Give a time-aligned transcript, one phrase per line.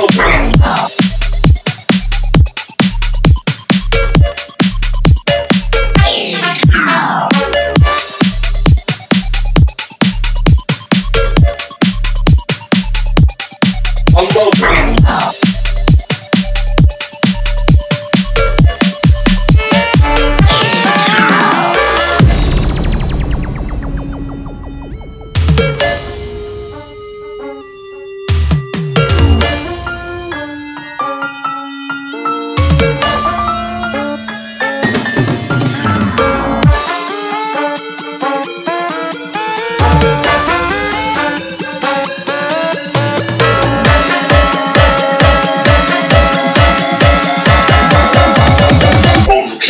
[0.00, 0.06] I'm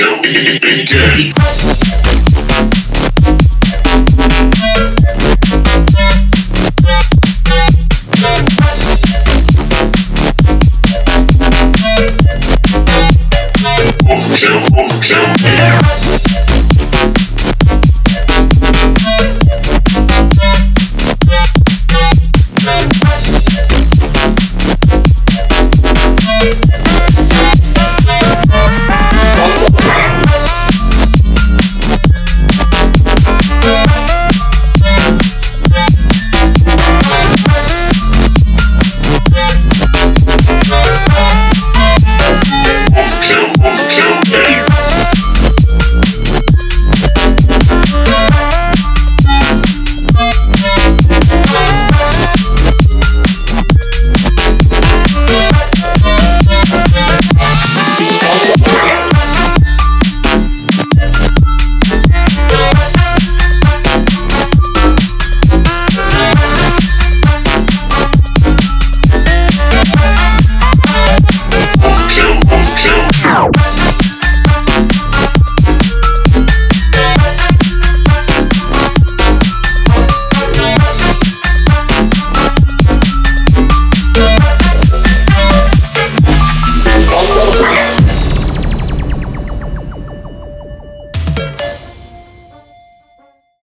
[0.00, 1.34] Kill good.
[14.36, 16.39] kill overkill.